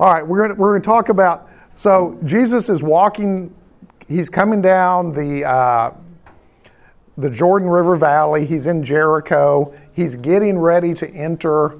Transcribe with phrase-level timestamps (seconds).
[0.00, 1.48] All right, we're going we're to talk about.
[1.76, 3.54] So Jesus is walking.
[4.08, 5.92] He's coming down the uh,
[7.16, 8.44] the Jordan River Valley.
[8.44, 9.72] He's in Jericho.
[9.92, 11.78] He's getting ready to enter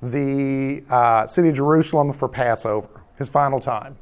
[0.00, 3.96] the uh, city of Jerusalem for Passover, his final time.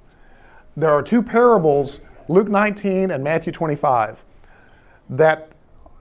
[0.76, 4.22] There are two parables, Luke 19 and Matthew 25,
[5.08, 5.52] that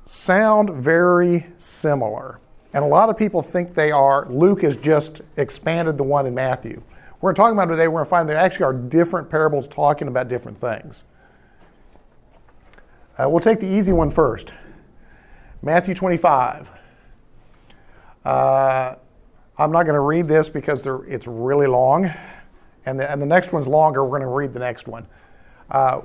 [0.03, 2.41] sound very similar.
[2.73, 4.25] And a lot of people think they are.
[4.25, 6.83] Luke has just expanded the one in Matthew.
[7.25, 10.27] We're talking about today, we're going to find there actually are different parables talking about
[10.27, 11.05] different things.
[13.17, 14.53] Uh, we'll take the easy one first
[15.63, 16.69] Matthew 25.
[18.23, 18.95] Uh,
[19.57, 22.13] I'm not going to read this because it's really long,
[22.85, 24.03] and the, and the next one's longer.
[24.03, 25.07] We're going to read the next one.
[25.71, 26.01] Uh,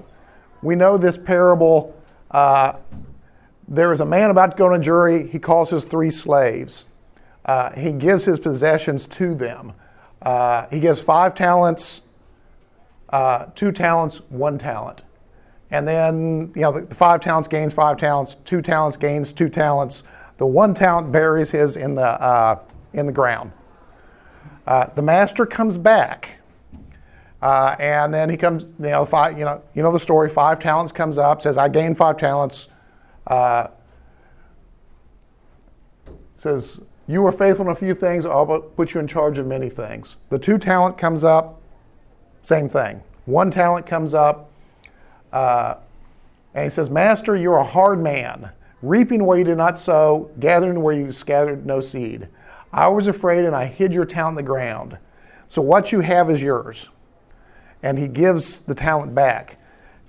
[0.62, 1.94] we know this parable.
[2.30, 2.76] Uh,
[3.68, 5.28] there is a man about to go on a jury.
[5.28, 6.86] He calls his three slaves.
[7.44, 9.74] Uh, he gives his possessions to them.
[10.22, 12.02] Uh, he gives five talents,
[13.08, 15.02] uh, two talents, one talent.
[15.70, 19.48] And then, you know, the, the five talents gains five talents, two talents gains two
[19.48, 20.02] talents.
[20.36, 22.58] The one talent buries his in the, uh,
[22.92, 23.52] in the ground.
[24.66, 26.40] Uh, the master comes back.
[27.42, 30.28] Uh, and then he comes, you know, five, you know, you know the story.
[30.28, 32.68] Five talents comes up, says, "I gained five talents."
[33.26, 33.68] Uh,
[36.36, 39.68] says, you were faithful in a few things, I'll put you in charge of many
[39.68, 40.16] things.
[40.28, 41.60] The two talent comes up,
[42.40, 43.02] same thing.
[43.24, 44.48] One talent comes up,
[45.32, 45.74] uh,
[46.54, 48.50] and he says, Master, you're a hard man,
[48.80, 52.28] reaping where you did not sow, gathering where you scattered no seed.
[52.72, 54.98] I was afraid and I hid your talent in the ground.
[55.48, 56.90] So what you have is yours.
[57.82, 59.58] And he gives the talent back.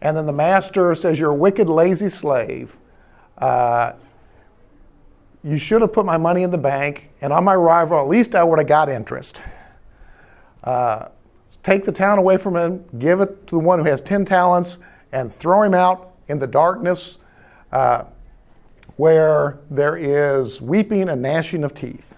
[0.04, 2.78] And then the master says, You're a wicked, lazy slave.
[3.40, 3.94] Uh,
[5.44, 8.36] you should have put my money in the bank, and on my arrival, at least
[8.36, 9.44] I would have got interest.
[10.64, 11.08] Uh,
[11.64, 14.78] take the town away from him, give it to the one who has 10 talents,
[15.12, 17.18] and throw him out in the darkness
[17.72, 18.04] uh,
[18.98, 22.18] where there is weeping and gnashing of teeth.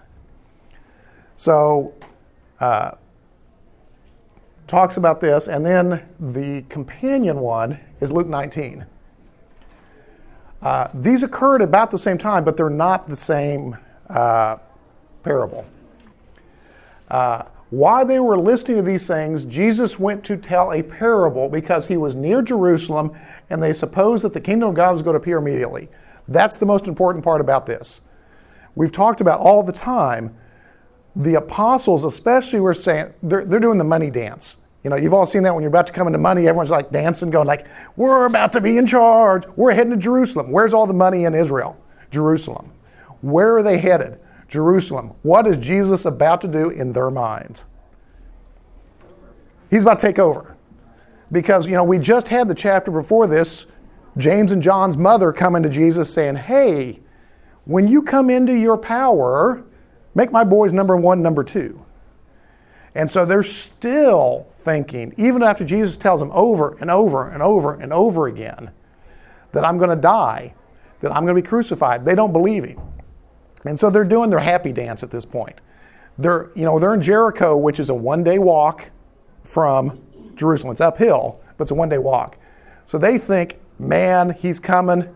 [1.36, 1.94] So,
[2.60, 2.92] uh,
[4.66, 8.86] talks about this, and then the companion one is Luke 19.
[10.64, 13.76] Uh, these occurred about the same time, but they're not the same
[14.08, 14.56] uh,
[15.22, 15.66] parable.
[17.10, 21.88] Uh, while they were listening to these things, Jesus went to tell a parable because
[21.88, 23.14] he was near Jerusalem
[23.50, 25.88] and they supposed that the kingdom of God was going to appear immediately.
[26.26, 28.00] That's the most important part about this.
[28.74, 30.34] We've talked about all the time,
[31.14, 34.56] the apostles, especially, were saying they're, they're doing the money dance.
[34.84, 36.92] You know, you've all seen that when you're about to come into money, everyone's like
[36.92, 39.44] dancing, going like, "We're about to be in charge.
[39.56, 40.52] We're heading to Jerusalem.
[40.52, 41.78] Where's all the money in Israel?
[42.10, 42.70] Jerusalem.
[43.22, 44.20] Where are they headed?
[44.46, 45.14] Jerusalem.
[45.22, 47.66] What is Jesus about to do in their minds?
[49.70, 50.56] He's about to take over.
[51.32, 53.66] Because, you know, we just had the chapter before this,
[54.16, 57.00] James and John's mother coming to Jesus saying, Hey,
[57.64, 59.64] when you come into your power,
[60.14, 61.84] make my boys number one, number two.
[62.94, 67.74] And so they're still thinking, even after Jesus tells them over and over and over
[67.74, 68.70] and over again
[69.52, 70.54] that I'm going to die,
[71.00, 72.80] that I'm going to be crucified, they don't believe him.
[73.64, 75.60] And so they're doing their happy dance at this point.
[76.18, 78.90] They're, you know, they're in Jericho, which is a one day walk
[79.42, 80.00] from
[80.36, 80.72] Jerusalem.
[80.72, 82.36] It's uphill, but it's a one day walk.
[82.86, 85.14] So they think, man, he's coming.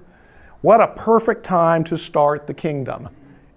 [0.60, 3.10] What a perfect time to start the kingdom.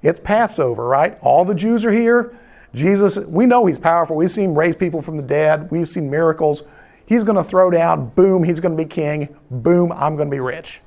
[0.03, 1.17] It's Passover, right?
[1.21, 2.37] All the Jews are here.
[2.73, 4.15] Jesus, we know he's powerful.
[4.15, 5.69] We've seen him raise people from the dead.
[5.71, 6.63] We've seen miracles.
[7.05, 9.35] He's going to throw down, boom, he's going to be king.
[9.49, 10.81] Boom, I'm going to be rich.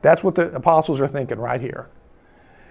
[0.00, 1.88] That's what the apostles are thinking right here.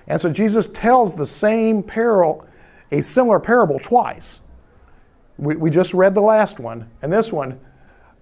[0.07, 2.47] And so Jesus tells the same parable,
[2.91, 4.41] a similar parable twice.
[5.37, 7.59] We, we just read the last one, and this one.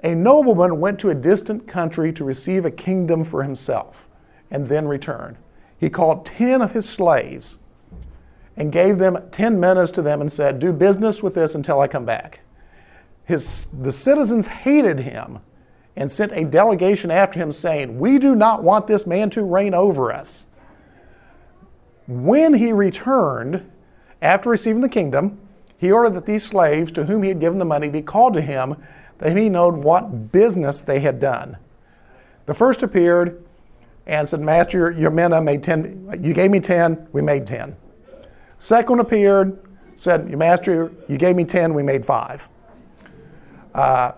[0.04, 4.08] A nobleman went to a distant country to receive a kingdom for himself
[4.52, 5.38] and then return.
[5.80, 7.58] He called ten of his slaves
[8.58, 11.88] and gave them 10 minas to them and said, Do business with this until I
[11.88, 12.42] come back.
[13.24, 15.40] His, the citizens hated him
[15.96, 19.74] and sent a delegation after him saying, We do not want this man to reign
[19.74, 20.48] over us.
[22.08, 23.70] When he returned,
[24.22, 25.40] after receiving the kingdom,
[25.78, 28.42] he ordered that these slaves to whom he had given the money be called to
[28.42, 28.76] him,
[29.20, 31.58] that he may know what business they had done.
[32.48, 33.44] The first appeared
[34.08, 37.76] and said, Master, your mina made 10, you gave me 10, we made 10.
[38.60, 39.60] Second appeared,
[39.96, 42.50] said, Your Master, you gave me 10, we made five.
[43.74, 44.14] Uh,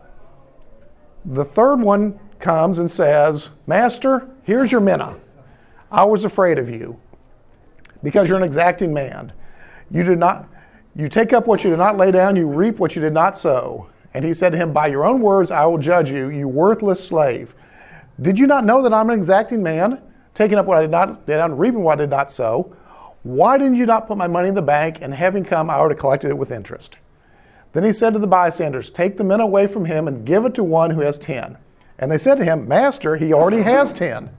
[1.25, 5.18] the third one comes and says, Master, here's your mina.
[5.91, 7.00] I was afraid of you
[8.03, 9.33] because you're an exacting man.
[9.91, 10.47] You do not,
[10.95, 13.38] You take up what you did not lay down, you reap what you did not
[13.38, 13.89] sow.
[14.13, 17.06] And he said to him, By your own words I will judge you, you worthless
[17.06, 17.53] slave.
[18.21, 20.01] Did you not know that I'm an exacting man,
[20.33, 22.75] taking up what I did not lay down, reaping what I did not sow?
[23.24, 25.98] Why didn't you not put my money in the bank, and having come, I have
[25.98, 26.98] collected it with interest?
[27.74, 30.56] Then he said to the bystanders, Take the mina away from him and give it
[30.56, 31.57] to one who has ten.
[31.98, 34.30] And they said to him, Master, he already has ten.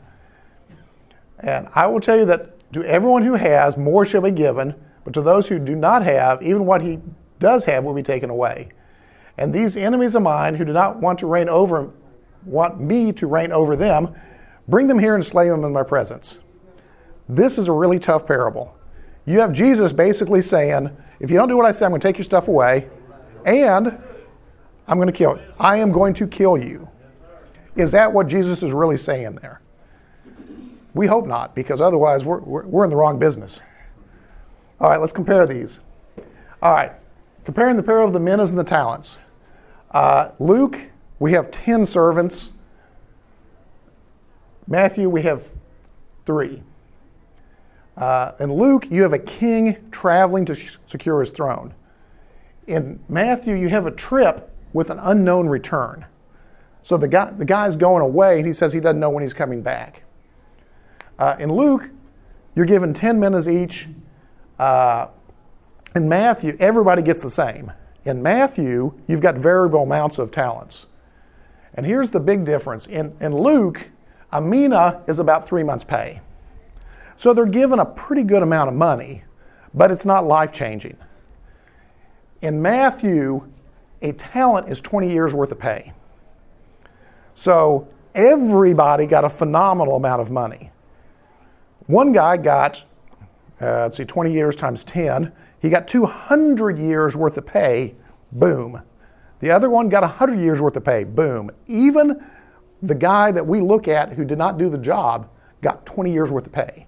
[1.38, 4.74] And I will tell you that to everyone who has, more shall be given,
[5.04, 6.98] but to those who do not have, even what he
[7.38, 8.70] does have will be taken away.
[9.38, 11.90] And these enemies of mine who do not want to reign over,
[12.44, 14.14] want me to reign over them,
[14.68, 16.38] bring them here and slay them in my presence.
[17.30, 18.76] This is a really tough parable.
[19.24, 20.90] You have Jesus basically saying,
[21.20, 22.90] if you don't do what I say, I'm going to take your stuff away,
[23.46, 24.02] and
[24.88, 25.38] I'm going to kill.
[25.58, 26.88] I am going to kill you.
[27.76, 29.60] Is that what Jesus is really saying there?
[30.92, 33.60] We hope not, because otherwise we're, we're, we're in the wrong business.
[34.80, 35.78] All right, let's compare these.
[36.60, 36.90] All right,
[37.44, 39.18] comparing the parable of the minas and the talents.
[39.92, 40.90] Uh, Luke,
[41.20, 42.52] we have 10 servants.
[44.66, 45.46] Matthew, we have
[46.26, 46.64] three.
[47.96, 51.74] Uh, in Luke, you have a king traveling to sh- secure his throne.
[52.66, 56.06] In Matthew, you have a trip with an unknown return.
[56.82, 59.34] So the guy, the guy's going away, and he says he doesn't know when he's
[59.34, 60.04] coming back.
[61.18, 61.90] Uh, in Luke,
[62.54, 63.88] you're given 10 minas each.
[64.58, 65.08] Uh,
[65.94, 67.72] in Matthew, everybody gets the same.
[68.04, 70.86] In Matthew, you've got variable amounts of talents.
[71.74, 72.86] And here's the big difference.
[72.86, 73.90] In, in Luke,
[74.32, 76.20] a mina is about three months' pay.
[77.20, 79.24] So they're given a pretty good amount of money,
[79.74, 80.96] but it's not life changing.
[82.40, 83.46] In Matthew,
[84.00, 85.92] a talent is 20 years worth of pay.
[87.34, 90.70] So everybody got a phenomenal amount of money.
[91.88, 92.84] One guy got,
[93.60, 95.30] uh, let's see, 20 years times 10.
[95.60, 97.96] He got 200 years worth of pay.
[98.32, 98.80] Boom.
[99.40, 101.04] The other one got 100 years worth of pay.
[101.04, 101.50] Boom.
[101.66, 102.26] Even
[102.80, 105.28] the guy that we look at who did not do the job
[105.60, 106.86] got 20 years worth of pay.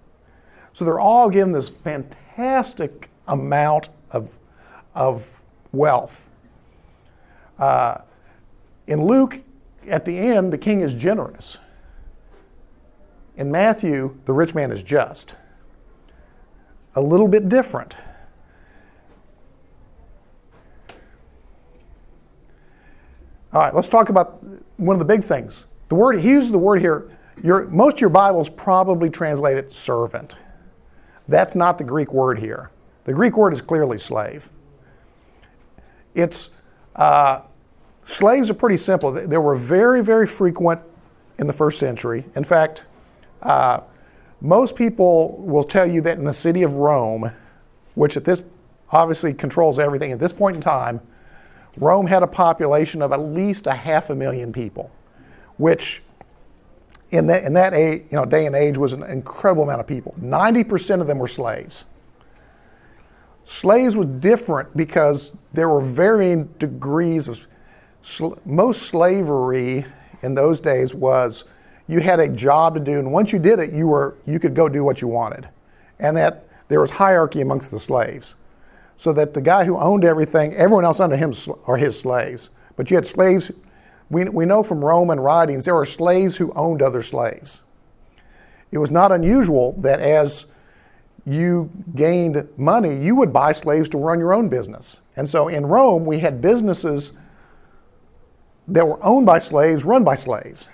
[0.72, 4.30] So they're all given this fantastic amount of,
[4.94, 5.42] of
[5.72, 6.30] wealth.
[7.58, 7.98] Uh,
[8.86, 9.42] in Luke,
[9.86, 11.58] at the end, the king is generous.
[13.36, 15.34] In Matthew, the rich man is just.
[16.94, 17.96] A little bit different.
[23.52, 24.42] All right, let's talk about
[24.78, 25.66] one of the big things.
[25.88, 27.10] The word, he uses the word here,
[27.42, 30.36] your, most of your Bibles probably translate it servant.
[31.32, 32.70] That's not the Greek word here.
[33.04, 34.50] The Greek word is clearly slave.
[36.14, 36.50] It's,
[36.94, 37.40] uh,
[38.02, 39.10] slaves are pretty simple.
[39.12, 40.82] They were very, very frequent
[41.38, 42.26] in the first century.
[42.36, 42.84] In fact,
[43.40, 43.80] uh,
[44.42, 47.32] most people will tell you that in the city of Rome,
[47.94, 48.44] which at this
[48.90, 51.00] obviously controls everything at this point in time,
[51.78, 54.90] Rome had a population of at least a half a million people,
[55.56, 56.02] which
[57.12, 59.86] in that, in that age, you know, day and age was an incredible amount of
[59.86, 60.14] people.
[60.20, 61.84] 90% of them were slaves.
[63.44, 67.46] Slaves was different because there were varying degrees of.
[68.04, 69.86] Sl- most slavery
[70.22, 71.44] in those days was
[71.86, 74.54] you had a job to do, and once you did it, you were you could
[74.54, 75.48] go do what you wanted,
[76.00, 78.34] and that there was hierarchy amongst the slaves,
[78.96, 81.32] so that the guy who owned everything, everyone else under him
[81.66, 82.50] are his slaves.
[82.76, 83.52] But you had slaves.
[84.12, 87.62] We, we know from Roman writings there were slaves who owned other slaves.
[88.70, 90.46] It was not unusual that as
[91.24, 95.00] you gained money, you would buy slaves to run your own business.
[95.16, 97.12] And so in Rome, we had businesses
[98.68, 100.68] that were owned by slaves, run by slaves.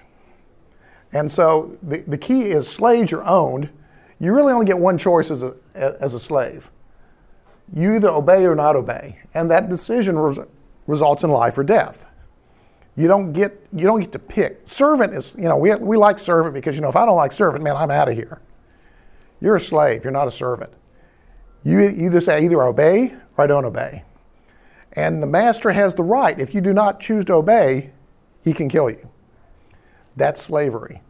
[1.12, 3.70] And so the, the key is slaves are owned.
[4.18, 6.72] You really only get one choice as a, as a slave.
[7.72, 9.20] You either obey or not obey.
[9.32, 10.40] And that decision res,
[10.88, 12.08] results in life or death.
[12.98, 14.62] You don't get you don't get to pick.
[14.64, 17.30] Servant is, you know, we, we like servant because you know if I don't like
[17.30, 18.42] servant, man, I'm out of here.
[19.40, 20.72] You're a slave, you're not a servant.
[21.62, 24.02] You either say either obey or I don't obey.
[24.94, 27.92] And the master has the right, if you do not choose to obey,
[28.42, 29.08] he can kill you.
[30.16, 31.00] That's slavery.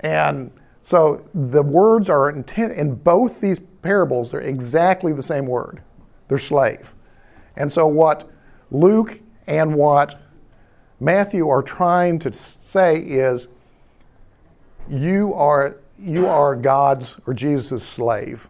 [0.00, 0.50] And
[0.82, 5.82] so the words are intent in both these parables, they're exactly the same word.
[6.28, 6.92] They're slave.
[7.56, 8.30] And so what
[8.70, 10.20] Luke and what
[11.00, 13.48] Matthew are trying to say is
[14.88, 18.48] you are you are God's or Jesus' slave.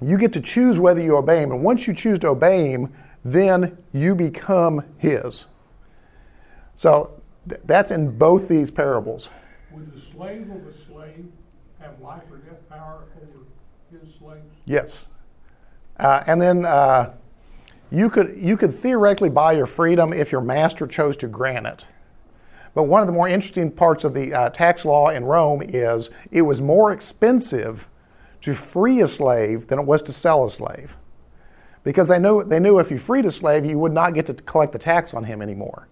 [0.00, 1.52] You get to choose whether you obey him.
[1.52, 2.92] And once you choose to obey him,
[3.24, 5.46] then you become his.
[6.74, 7.10] So
[7.48, 9.30] th- that's in both these parables.
[9.70, 11.26] Would the slave of a slave
[11.80, 13.46] have life or death power over
[13.90, 14.44] his slaves?
[14.66, 15.08] Yes.
[15.98, 17.14] Uh, and then uh,
[17.90, 21.86] you could, you could theoretically buy your freedom if your master chose to grant it.
[22.74, 26.10] But one of the more interesting parts of the uh, tax law in Rome is
[26.30, 27.88] it was more expensive
[28.42, 30.98] to free a slave than it was to sell a slave.
[31.84, 34.34] Because they knew, they knew if you freed a slave, you would not get to
[34.34, 35.88] collect the tax on him anymore.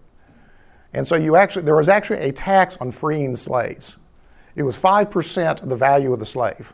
[0.93, 3.97] And so you actually, there was actually a tax on freeing slaves.
[4.55, 6.73] It was 5% of the value of the slave.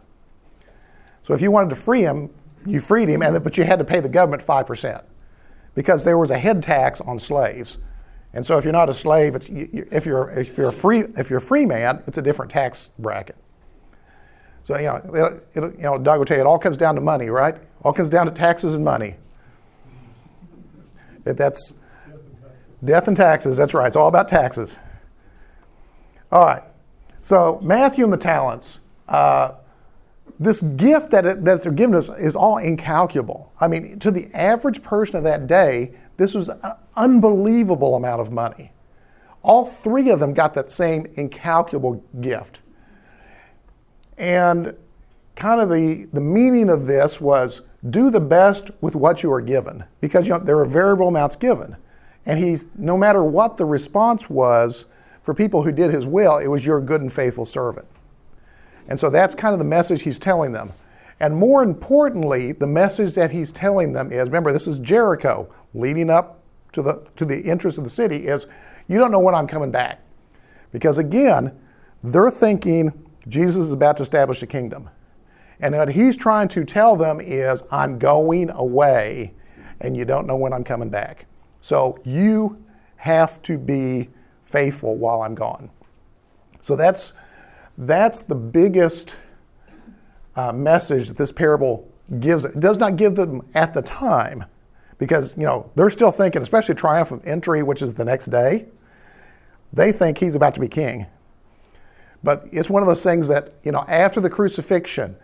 [1.22, 2.32] So if you wanted to free him,
[2.66, 5.04] you freed him, and, but you had to pay the government 5%
[5.76, 7.78] because there was a head tax on slaves.
[8.34, 9.50] And so if you're not a slave, if,
[10.06, 13.36] you're, if, you're a free, if you're a free man, it's a different tax bracket.
[14.64, 14.96] So, you know,
[15.54, 17.58] it, it, you know, Doug will tell you, it all comes down to money, right?
[17.84, 19.16] All comes down to taxes and money.
[21.26, 21.76] It, that's
[22.84, 23.58] death and taxes.
[23.58, 23.88] That's right.
[23.88, 24.80] It's all about taxes.
[26.32, 26.64] All right.
[27.22, 28.80] So, Matthew and the talents.
[29.08, 29.54] Uh,
[30.42, 33.54] this gift that, that they're giving us is all incalculable.
[33.60, 38.32] I mean, to the average person of that day, this was an unbelievable amount of
[38.32, 38.72] money.
[39.44, 42.60] All three of them got that same incalculable gift.
[44.18, 44.76] And
[45.36, 49.42] kind of the, the meaning of this was do the best with what you are
[49.42, 51.76] given because you know, there are variable amounts given.
[52.26, 54.86] And he's, no matter what the response was
[55.22, 57.88] for people who did his will, it was your good and faithful servant.
[58.88, 60.74] And so that's kind of the message he's telling them.
[61.20, 66.10] And more importantly, the message that he's telling them is remember, this is Jericho leading
[66.10, 68.48] up to the, to the entrance of the city is
[68.88, 70.02] you don't know when I'm coming back.
[70.72, 71.58] Because again,
[72.04, 74.90] they're thinking Jesus is about to establish a kingdom.
[75.60, 79.36] And what he's trying to tell them is, I'm going away
[79.80, 81.28] and you don't know when I'm coming back.
[81.60, 82.64] So you
[82.98, 84.10] have to be
[84.42, 85.70] faithful while I'm gone.
[86.62, 87.14] So that's,
[87.82, 89.16] that's the biggest
[90.36, 92.46] uh, message that this parable gives.
[92.46, 94.46] It does not give them at the time
[95.00, 98.68] because, you know, they're still thinking, especially triumphant entry, which is the next day,
[99.74, 101.08] they think he's about to be king.
[102.24, 105.16] But it's one of those things that, you know, after the crucifixion,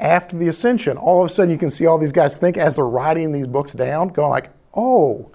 [0.00, 2.74] after the ascension, all of a sudden you can see all these guys think as
[2.74, 5.30] they're writing these books down, going like, oh,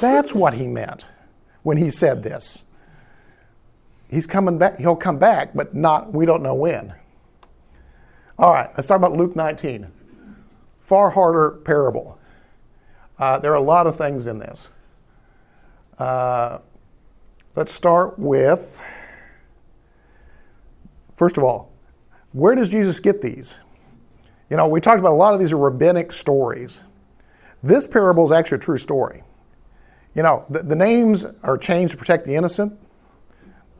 [0.00, 1.08] that's what he meant
[1.62, 2.64] when he said this.
[4.08, 6.94] He's coming back, he'll come back, but not, we don't know when.
[8.38, 9.90] All right, let's talk about Luke 19.
[10.80, 12.18] Far harder parable.
[13.18, 14.68] Uh, there are a lot of things in this.
[15.98, 16.58] Uh,
[17.54, 18.80] let's start with
[21.16, 21.72] First of all,
[22.32, 23.60] where does Jesus get these?
[24.50, 26.84] You know, we talked about a lot of these are rabbinic stories.
[27.62, 29.22] This parable is actually a true story.
[30.14, 32.78] You know, the, the names are changed to protect the innocent.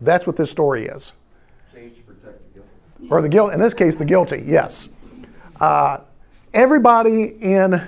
[0.01, 1.13] That's what this story is.
[1.75, 3.09] Changed to protect the guilty.
[3.11, 4.89] Or the guilt, in this case, the guilty, yes.
[5.61, 5.99] Uh,
[6.53, 7.81] everybody in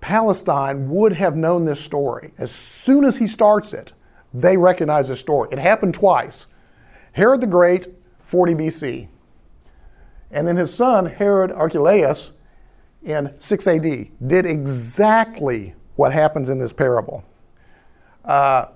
[0.00, 2.32] Palestine would have known this story.
[2.38, 3.92] As soon as he starts it,
[4.34, 5.48] they recognize this story.
[5.52, 6.46] It happened twice.
[7.12, 7.88] Herod the Great
[8.24, 9.08] 40 BC.
[10.30, 12.32] And then his son, Herod Archelaus,
[13.02, 17.24] in 6 AD, did exactly what happens in this parable.
[18.24, 18.66] Uh,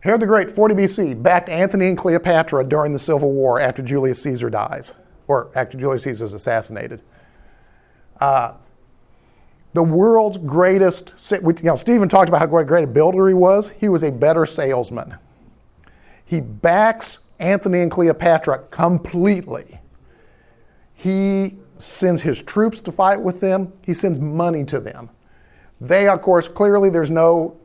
[0.00, 4.22] Herod the Great, 40 BC, backed Antony and Cleopatra during the Civil War after Julius
[4.22, 4.94] Caesar dies,
[5.26, 7.02] or after Julius Caesar is assassinated.
[8.18, 8.54] Uh,
[9.74, 13.70] the world's greatest, you know, Stephen talked about how great a builder he was.
[13.70, 15.16] He was a better salesman.
[16.24, 19.80] He backs Antony and Cleopatra completely.
[20.94, 25.10] He sends his troops to fight with them, he sends money to them.
[25.80, 27.59] They, of course, clearly there's no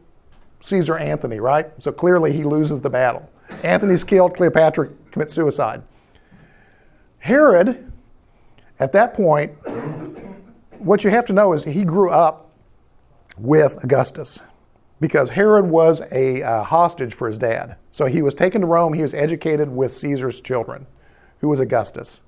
[0.65, 1.71] Caesar Antony, right?
[1.79, 3.29] So clearly he loses the battle.
[3.63, 5.83] Antony's killed, Cleopatra commits suicide.
[7.19, 7.91] Herod,
[8.79, 9.51] at that point,
[10.79, 12.51] what you have to know is he grew up
[13.37, 14.41] with Augustus
[14.99, 17.75] because Herod was a uh, hostage for his dad.
[17.91, 18.93] So he was taken to Rome.
[18.93, 20.87] He was educated with Caesar's children,
[21.39, 22.21] who was Augustus.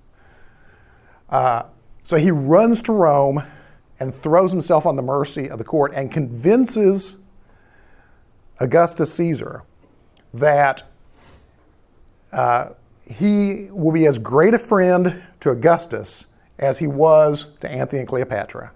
[1.29, 1.63] Uh,
[2.03, 3.44] so he runs to Rome
[4.00, 7.17] and throws himself on the mercy of the court and convinces
[8.60, 9.64] Augustus Caesar
[10.34, 10.84] that
[12.32, 12.70] uh,
[13.10, 16.28] he will be as great a friend to Augustus
[16.60, 18.72] as he was to Antony and Cleopatra.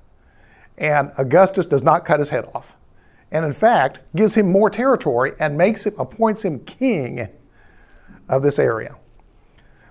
[0.77, 2.75] And Augustus does not cut his head off
[3.31, 7.27] and in fact gives him more territory and makes him, appoints him king
[8.27, 8.95] of this area.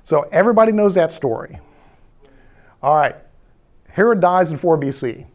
[0.04, 1.58] So everybody knows that story.
[2.82, 3.16] All right,
[3.88, 5.26] Herod dies in 4 BC.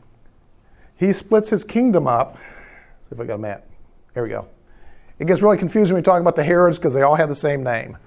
[0.97, 2.35] He splits his kingdom up.
[2.35, 3.67] See if I got a map.
[4.15, 4.48] Here we go.
[5.19, 7.36] It gets really confusing when we talk about the Herods because they all have the
[7.36, 7.98] same name,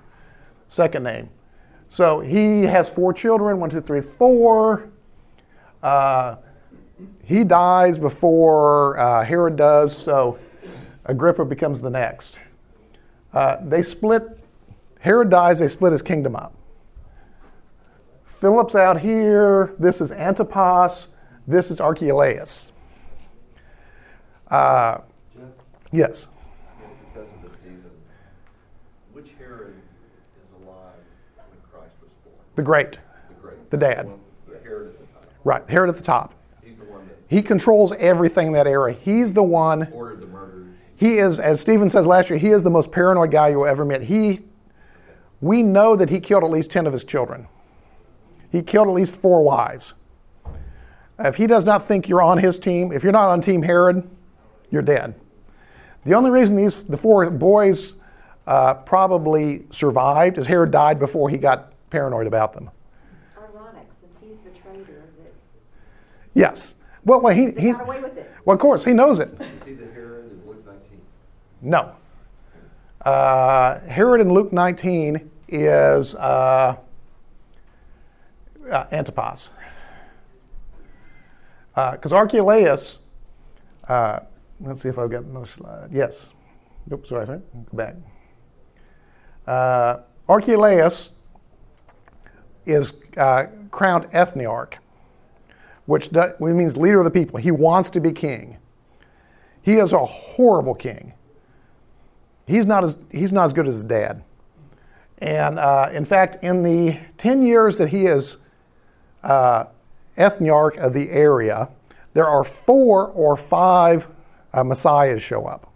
[0.71, 1.29] second name.
[1.91, 4.88] So he has four children one, two, three, four.
[5.83, 6.37] Uh,
[7.23, 10.38] he dies before uh, Herod does, so
[11.05, 12.38] Agrippa becomes the next.
[13.35, 14.23] Uh, they split,
[15.00, 16.55] Herod dies, they split his kingdom up.
[18.25, 21.09] Philip's out here, this is Antipas,
[21.47, 22.73] this is Archelaus.
[24.50, 24.99] Uh,
[25.92, 26.28] yes.
[27.14, 27.90] because of the season,
[29.12, 29.75] which Herod
[30.45, 30.95] is alive
[31.37, 32.37] when Christ was born?
[32.57, 33.71] The great, The great.
[33.71, 34.07] The dad.
[34.07, 35.28] one- The Herod at the time.
[35.45, 36.35] right, Herod at the top.
[36.62, 38.92] He's the one that He controls everything in that era.
[38.92, 40.66] He's the one ordered the murders.
[40.97, 43.85] He is, as Stephen says last year, he is the most paranoid guy you'll ever
[43.85, 44.02] meet.
[44.02, 44.40] He,
[45.40, 47.47] we know that he killed at least 10 of his children.
[48.50, 49.95] He killed at least four wives.
[51.21, 54.09] If he does not think you're on his team, if you're not on Team Herod,
[54.71, 55.14] you're dead.
[56.05, 57.97] The only reason these the four boys
[58.47, 62.71] uh, probably survived is Herod died before he got paranoid about them.
[63.37, 65.33] Ironic, since he's the traitor, that
[66.35, 66.75] Yes.
[67.05, 68.31] Well, well he, he he got away with it.
[68.45, 69.28] well, of course, he knows it.
[69.40, 71.00] Is he the Herod in Luke 19?
[71.62, 71.93] No.
[73.02, 76.76] Uh, Herod in Luke 19 is uh,
[78.71, 79.50] uh, Antipas.
[81.75, 82.99] Because Archelaus,
[83.87, 84.21] uh,
[84.61, 85.91] let's see if I've got another slide.
[85.93, 86.29] Yes.
[86.93, 87.41] Oops, sorry, sorry.
[87.71, 87.97] Go back.
[89.47, 91.12] Uh, Archelaus
[92.67, 94.75] is uh, crowned ethnarch,
[95.87, 97.38] which, which means leader of the people.
[97.38, 98.59] He wants to be king.
[99.62, 101.15] He is a horrible king
[102.49, 104.25] he's not as he's not as good as his dad.
[105.19, 108.38] And uh, in fact, in the ten years that he is
[109.23, 109.67] uh,
[110.17, 111.69] of the area,
[112.15, 114.09] there are four or five
[114.52, 115.73] uh, messiahs show up.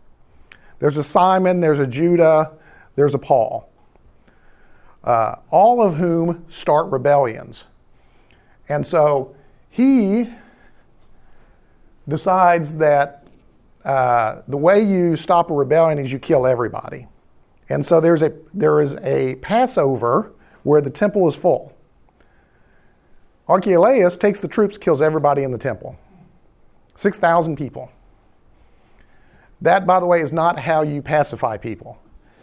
[0.78, 2.52] There's a Simon, there's a Judah,
[2.96, 3.68] there's a Paul.
[5.04, 7.66] Uh, all of whom start rebellions.
[8.68, 9.34] And so
[9.70, 10.28] he
[12.08, 13.26] decides that
[13.84, 17.08] uh, the way you stop a rebellion is you kill everybody.
[17.68, 20.32] And so there's a, there is a Passover
[20.62, 21.76] where the temple is full.
[23.48, 25.98] Archelaus takes the troops, kills everybody in the temple
[26.94, 27.90] 6,000 people.
[29.62, 31.98] That, by the way, is not how you pacify people,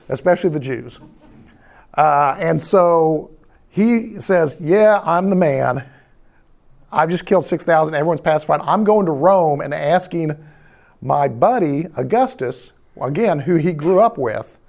[0.07, 1.01] especially the Jews.
[1.93, 3.31] Uh, and so
[3.69, 5.85] he says, Yeah, I'm the man.
[6.91, 7.93] I've just killed 6,000.
[7.93, 8.61] Everyone's pacified.
[8.63, 10.43] I'm going to Rome and asking
[11.01, 14.59] my buddy Augustus, again, who he grew up with,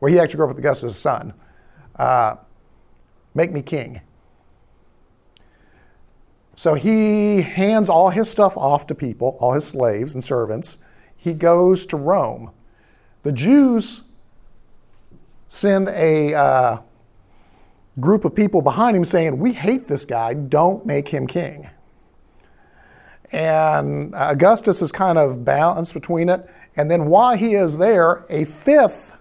[0.00, 1.32] where he actually grew up with Augustus' son,
[1.96, 2.36] uh,
[3.34, 4.00] make me king.
[6.56, 10.78] So he hands all his stuff off to people, all his slaves and servants.
[11.18, 12.52] He goes to Rome.
[13.24, 14.02] The Jews
[15.48, 16.78] send a uh,
[18.00, 21.68] group of people behind him saying, We hate this guy, don't make him king.
[23.30, 26.48] And Augustus is kind of balanced between it.
[26.76, 29.18] And then while he is there, a fifth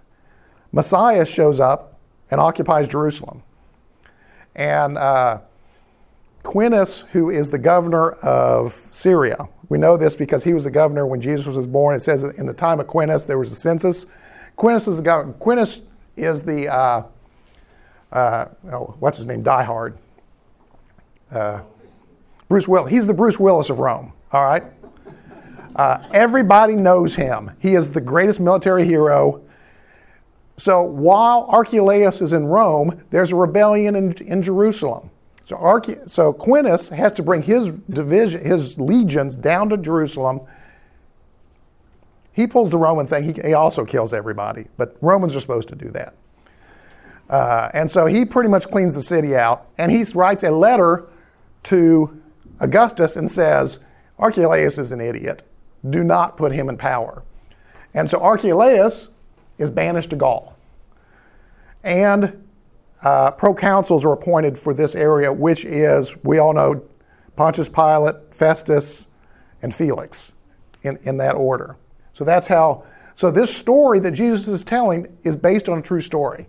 [0.72, 3.44] Messiah shows up and occupies Jerusalem.
[4.56, 5.40] And uh,
[6.44, 11.06] Quintus, who is the governor of Syria, we know this because he was the governor
[11.06, 11.96] when Jesus was born.
[11.96, 14.06] It says in the time of Quintus there was a census.
[14.56, 15.34] Quintus is the governor.
[15.34, 15.82] Quintus
[16.16, 17.04] is the uh,
[18.12, 19.44] uh, oh, what's his name?
[19.44, 19.98] Die Hard.
[21.32, 21.62] Uh,
[22.48, 22.92] Bruce Willis.
[22.92, 24.14] He's the Bruce Willis of Rome.
[24.32, 24.64] All right.
[25.76, 27.52] Uh, everybody knows him.
[27.60, 29.42] He is the greatest military hero.
[30.56, 35.12] So while Archelaus is in Rome, there's a rebellion in, in Jerusalem.
[35.48, 40.42] So, Arche- so Quintus has to bring his division, his legions down to Jerusalem.
[42.34, 43.24] He pulls the Roman thing.
[43.24, 46.16] He, he also kills everybody, but Romans are supposed to do that.
[47.30, 51.08] Uh, and so he pretty much cleans the city out, and he writes a letter
[51.64, 52.22] to
[52.60, 53.80] Augustus and says,
[54.20, 55.44] Archelaus is an idiot.
[55.90, 57.24] Do not put him in power.
[57.94, 59.12] And so Archelaus
[59.58, 60.58] is banished to Gaul.
[61.86, 62.47] And
[63.08, 66.84] uh, proconsuls are appointed for this area, which is, we all know,
[67.38, 69.08] Pontius Pilate, Festus,
[69.62, 70.34] and Felix
[70.84, 71.78] in, in that order.
[72.12, 72.84] So that's how,
[73.16, 76.48] so this story that Jesus is telling is based on a true story.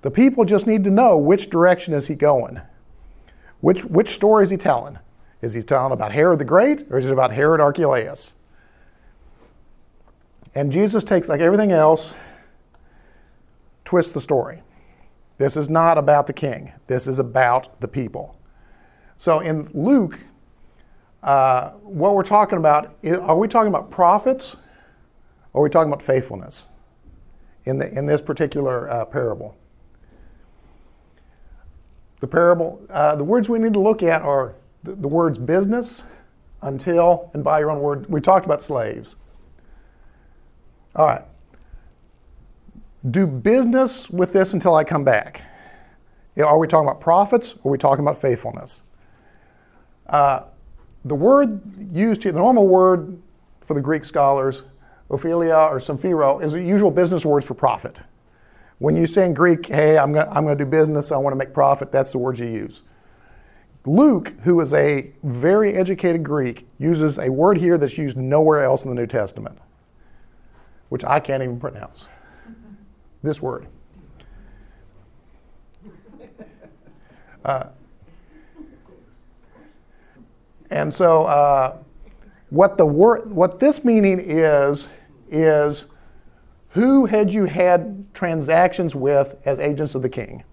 [0.00, 2.62] The people just need to know which direction is he going.
[3.60, 4.98] Which, which story is he telling?
[5.42, 8.32] Is he telling about Herod the Great or is it about Herod Archelaus?
[10.54, 12.14] And Jesus takes, like everything else,
[13.84, 14.62] twists the story.
[15.38, 18.36] This is not about the king, this is about the people.
[19.16, 20.18] So in Luke,
[21.22, 24.56] uh, what we're talking about, are we talking about profits
[25.52, 26.68] or are we talking about faithfulness
[27.64, 29.56] in, the, in this particular uh, parable?
[32.20, 36.02] The parable, uh, the words we need to look at are the, the words business,
[36.62, 38.08] until, and by your own word.
[38.08, 39.16] We talked about slaves.
[40.96, 41.22] All right.
[43.08, 45.44] Do business with this until I come back.
[46.36, 48.82] Are we talking about profits or are we talking about faithfulness?
[50.08, 50.42] Uh,
[51.04, 51.60] the word
[51.92, 53.20] used here, the normal word
[53.60, 54.64] for the Greek scholars,
[55.10, 58.02] ophelia or symphero, is the usual business words for profit.
[58.78, 61.54] When you say in Greek, hey, I'm going to do business, I want to make
[61.54, 62.82] profit, that's the word you use.
[63.84, 68.84] Luke, who is a very educated Greek, uses a word here that's used nowhere else
[68.84, 69.58] in the New Testament,
[70.88, 72.08] which I can't even pronounce.
[73.22, 73.66] This word.
[77.44, 77.68] Uh,
[80.70, 81.76] and so, uh,
[82.50, 84.88] what the word, what this meaning is,
[85.30, 85.86] is
[86.70, 90.44] who had you had transactions with as agents of the king?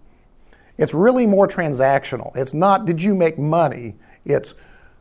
[0.78, 2.36] It's really more transactional.
[2.36, 4.56] It's not did you make money, it's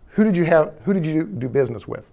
[0.09, 2.11] who did you have who did you do business with?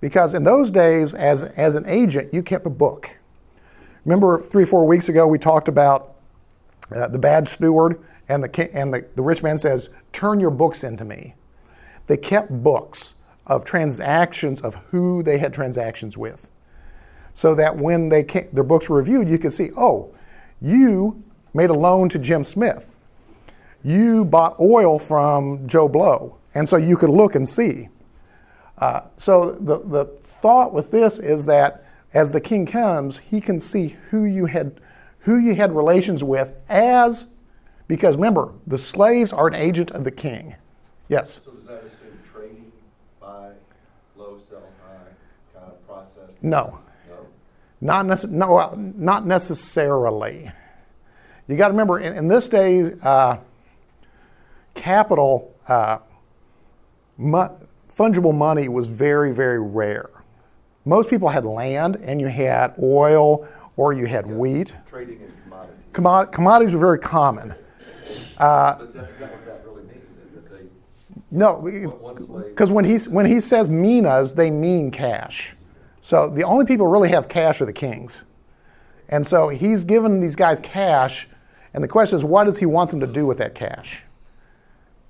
[0.00, 3.17] Because in those days, as, as an agent, you kept a book.
[4.08, 6.14] Remember three, four weeks ago, we talked about
[6.96, 10.82] uh, the bad steward, and, the, and the, the rich man says, Turn your books
[10.82, 11.34] into me.
[12.06, 13.16] They kept books
[13.46, 16.50] of transactions of who they had transactions with.
[17.34, 20.14] So that when they came, their books were reviewed, you could see, oh,
[20.58, 22.98] you made a loan to Jim Smith.
[23.84, 26.38] You bought oil from Joe Blow.
[26.54, 27.90] And so you could look and see.
[28.78, 30.06] Uh, so the, the
[30.40, 34.80] thought with this is that as the king comes, he can see who you had
[35.20, 37.26] who you had relations with as
[37.88, 40.56] because remember, the slaves are an agent of the king.
[41.08, 41.40] Yes.
[41.42, 42.70] So does that assume trading,
[43.18, 43.52] buy
[44.14, 46.36] low, sell high, kind of process?
[46.42, 46.78] No.
[47.08, 47.26] No?
[47.80, 50.50] Not, nece- no, not necessarily.
[51.46, 53.38] You got to remember, in, in this day, uh,
[54.74, 55.98] capital, uh,
[57.16, 57.56] mo-
[57.90, 60.10] fungible money was very, very rare.
[60.88, 63.46] Most people had land, and you had oil,
[63.76, 64.74] or you had wheat.
[64.86, 65.76] Trading in commodities.
[65.92, 67.48] Commod- commodities were very common.
[67.48, 67.58] But
[68.38, 70.50] that, uh, is that what that really means?
[70.50, 70.62] They,
[71.30, 71.60] No,
[72.48, 75.54] because when he when he says minas, they mean cash.
[76.00, 78.24] So the only people who really have cash are the kings,
[79.10, 81.28] and so he's given these guys cash,
[81.74, 84.04] and the question is, what does he want them to do with that cash?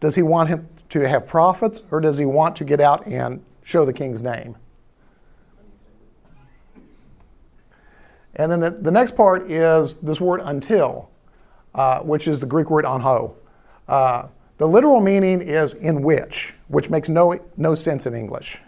[0.01, 3.45] Does he want him to have profits, or does he want to get out and
[3.63, 4.57] show the king's name?
[8.39, 11.11] And then the, the next part is this word until,
[11.75, 13.35] uh, which is the Greek word anho.
[13.89, 18.63] Uh, the literal meaning is in which, which makes no, no sense in English.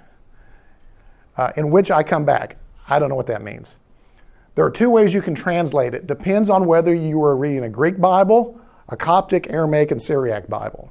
[1.37, 2.57] Uh, in which I come back.
[2.89, 3.77] I don't know what that means.
[4.57, 6.07] There are two ways you can translate it.
[6.07, 10.91] Depends on whether you are reading a Greek Bible, a Coptic, Aramaic, and Syriac Bible.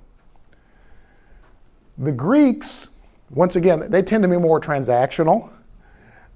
[1.98, 2.88] The Greeks,
[3.30, 5.52] once again, they tend to be more transactional.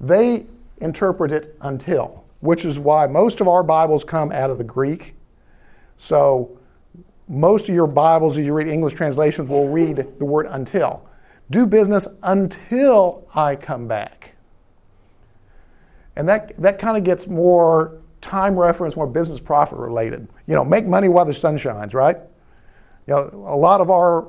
[0.01, 0.45] They
[0.81, 5.15] interpret it until, which is why most of our Bibles come out of the Greek.
[5.95, 6.59] So
[7.29, 11.07] most of your Bibles, as you read English translations, will read the word until.
[11.49, 14.35] Do business until I come back.
[16.17, 20.27] And that, that kind of gets more time reference, more business profit related.
[20.45, 22.17] You know, make money while the sun shines, right?
[23.07, 24.27] You know, a lot of our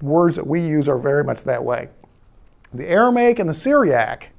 [0.00, 1.90] words that we use are very much that way.
[2.72, 4.32] The Aramaic and the Syriac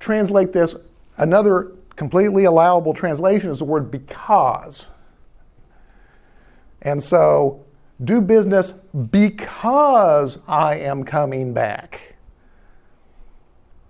[0.00, 0.74] translate this,
[1.16, 4.88] another completely allowable translation is the word because.
[6.80, 7.64] And so,
[8.02, 12.16] do business because I am coming back.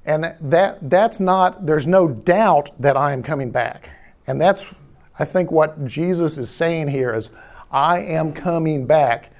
[0.05, 3.91] And that, that, that's not, there's no doubt that I am coming back.
[4.27, 4.75] And that's,
[5.19, 7.31] I think, what Jesus is saying here is,
[7.71, 9.31] I am coming back.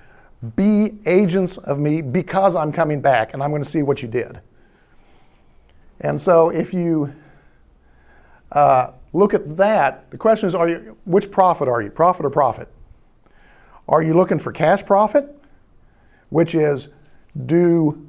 [0.57, 4.09] Be agents of me because I'm coming back, and I'm going to see what you
[4.09, 4.41] did.
[6.01, 7.13] And so, if you
[8.53, 11.91] uh, look at that, the question is, are you, which profit are you?
[11.91, 12.69] Profit or profit?
[13.89, 15.29] Are you looking for cash profit,
[16.29, 16.89] which is
[17.47, 18.07] do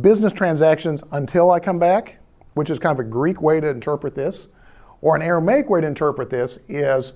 [0.00, 2.18] business transactions until I come back,
[2.54, 4.48] which is kind of a Greek way to interpret this,
[5.00, 7.14] or an Aramaic way to interpret this is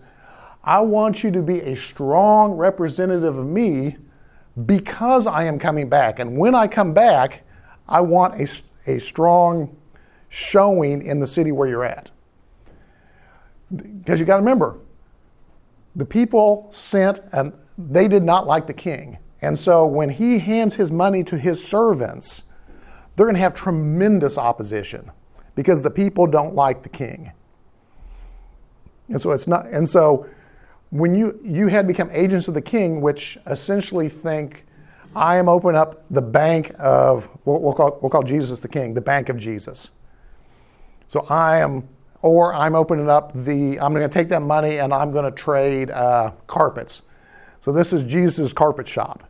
[0.64, 3.97] I want you to be a strong representative of me
[4.66, 6.18] because I am coming back.
[6.18, 7.42] And when I come back,
[7.88, 8.47] I want a,
[8.90, 9.77] a strong
[10.29, 12.11] showing in the city where you're at.
[13.75, 14.79] Because you got to remember,
[15.95, 19.19] the people sent and they did not like the king.
[19.41, 22.45] And so when he hands his money to his servants,
[23.17, 25.11] they're going to have tremendous opposition
[25.55, 27.33] because the people don't like the king.
[29.09, 30.27] And so it's not and so
[30.91, 34.65] when you you had become agents of the king which essentially think
[35.15, 39.03] I am opening up the bank of, we'll, call, we'll call Jesus the king, the
[39.03, 39.91] bank of Jesus.
[41.07, 41.87] So I am,
[42.23, 45.31] or I'm opening up the, I'm going to take that money and I'm going to
[45.31, 47.03] trade uh, carpets.
[47.61, 49.25] So this is Jesus' carpet shop.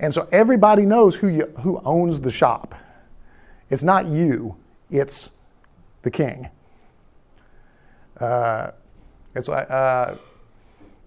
[0.00, 2.74] And so everybody knows who, you, who owns the shop.
[3.70, 4.56] It's not you,
[4.90, 5.30] it's
[6.02, 6.48] the king.
[8.18, 8.70] Uh,
[9.34, 10.16] it's uh,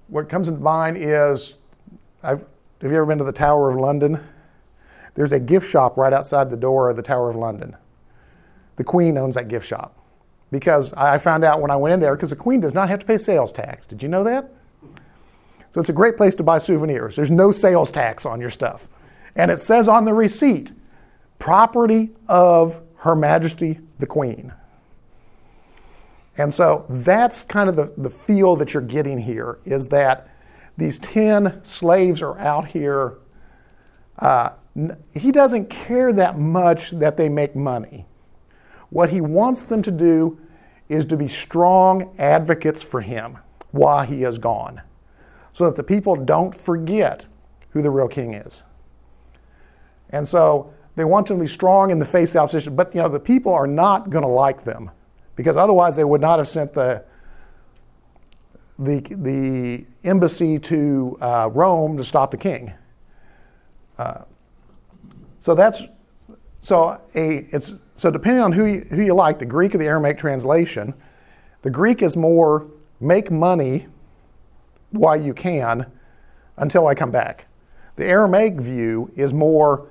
[0.08, 1.58] what comes to mind is,
[2.22, 2.46] I've,
[2.82, 4.20] have you ever been to the Tower of London?
[5.16, 7.76] There's a gift shop right outside the door of the Tower of London.
[8.76, 9.99] The Queen owns that gift shop.
[10.52, 13.00] Because I found out when I went in there, because the Queen does not have
[13.00, 13.86] to pay sales tax.
[13.86, 14.52] Did you know that?
[15.72, 17.16] So it's a great place to buy souvenirs.
[17.16, 18.90] There's no sales tax on your stuff.
[19.36, 20.74] And it says on the receipt,
[21.38, 24.54] property of Her Majesty the Queen.
[26.38, 30.30] And so that's kind of the, the feel that you're getting here is that
[30.78, 33.18] these 10 slaves are out here.
[34.18, 34.52] Uh,
[35.14, 38.06] he doesn't care that much that they make money.
[38.90, 40.40] What he wants them to do
[40.88, 43.38] is to be strong advocates for him
[43.72, 44.82] while he is gone,
[45.52, 47.28] so that the people don't forget
[47.72, 48.64] who the real king is.
[50.10, 53.02] And so they want them to be strong in the face of opposition, but you
[53.02, 54.92] know the people are not going to like them
[55.36, 57.04] because otherwise they would not have sent the
[58.80, 62.74] the, the embassy to uh, Rome to stop the king.
[63.98, 64.24] Uh,
[65.38, 65.84] so that's
[66.62, 69.86] so a it's so depending on who you, who you like, the Greek or the
[69.86, 70.94] Aramaic translation,
[71.64, 72.68] the Greek is more
[73.02, 73.88] make money
[74.92, 75.86] while you can
[76.56, 77.48] until I come back.
[77.98, 79.90] The Aramaic view is more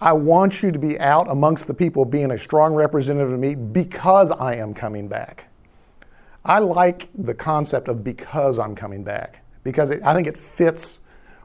[0.00, 3.54] I want you to be out amongst the people being a strong representative of me
[3.54, 5.48] because I am coming back.
[6.44, 11.00] I like the concept of because I'm coming back because it, I think it fits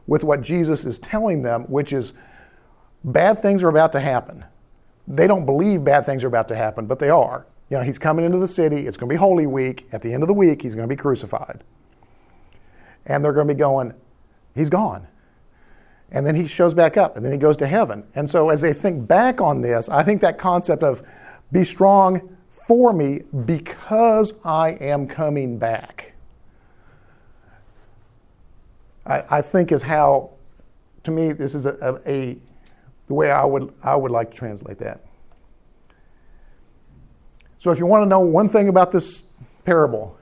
[0.07, 2.13] with what Jesus is telling them, which is
[3.03, 4.43] bad things are about to happen.
[5.09, 7.47] They don't believe bad things are about to happen, but they are.
[7.69, 8.87] You know, he's coming into the city.
[8.87, 9.87] It's going to be Holy Week.
[9.91, 11.63] At the end of the week, he's going to be crucified.
[13.07, 13.93] And they're going to be going,
[14.53, 15.07] he's gone.
[16.11, 18.03] And then he shows back up, and then he goes to heaven.
[18.15, 21.03] And so, as they think back on this, I think that concept of
[21.51, 26.13] be strong for me because I am coming back,
[29.05, 30.31] I, I think is how,
[31.03, 32.37] to me, this is a, a, a
[33.09, 35.03] the way I would, I would like to translate that.
[37.57, 39.25] So, if you want to know one thing about this
[39.65, 40.17] parable,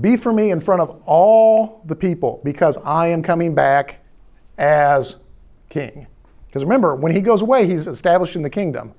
[0.00, 3.98] be for me in front of all the people because I am coming back
[4.56, 5.18] as
[5.68, 6.06] king.
[6.46, 8.94] Because remember, when he goes away, he's establishing the kingdom.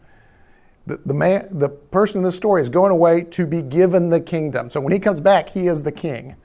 [0.86, 4.20] The, the, man, the person in this story is going away to be given the
[4.20, 4.70] kingdom.
[4.70, 6.36] So when he comes back, he is the king.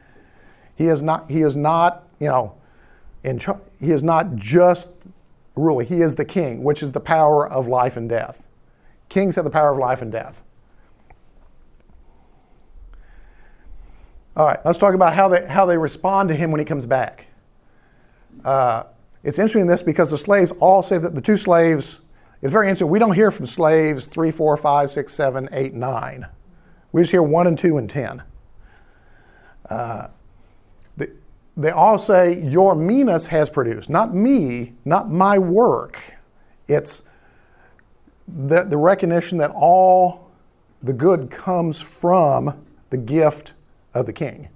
[0.76, 2.54] He is not, he is not you know,
[3.24, 3.40] in
[3.80, 4.88] he is not just
[5.59, 5.85] ruler.
[5.85, 8.49] He is the king, which is the power of life and death.
[9.09, 10.42] Kings have the power of life and death.
[14.37, 16.87] All right, let's talk about how they, how they respond to him when he comes
[16.87, 17.27] back.
[18.44, 18.85] Uh,
[19.25, 22.03] it's interesting in this because the slaves all say that the two slaves,
[22.40, 22.88] it's very interesting.
[22.88, 26.27] We don't hear from slaves three, four, five, six, seven, eight, nine.
[26.92, 28.23] We just hear one and two and ten.
[29.68, 30.09] Uh,
[31.59, 36.01] they, all say, Your Minas has produced, not me, not my work.
[36.68, 37.03] It's
[38.27, 40.31] the, the recognition that all
[40.83, 43.55] the good comes from the gift
[43.94, 44.49] of the king.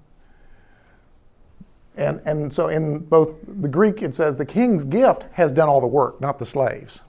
[1.96, 5.80] And, and so in both the Greek, it says the king's gift has done all
[5.80, 7.02] the work, not the slaves.